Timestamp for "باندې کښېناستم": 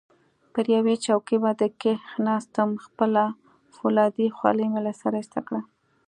1.43-2.69